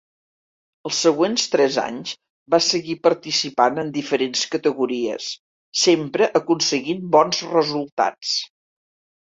[0.89, 2.13] Els següents tres anys
[2.55, 5.31] va seguir participant en diferents categories,
[5.85, 8.37] sempre aconseguint bons resultats.